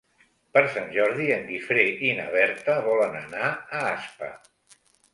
[0.57, 4.35] Per Sant Jordi en Guifré i na Berta volen anar a Aspa.